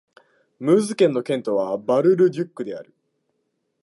[0.59, 2.91] ムーズ県の県都はバル＝ル＝デュックである